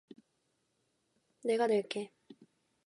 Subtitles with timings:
[1.43, 2.11] 내가 낼게.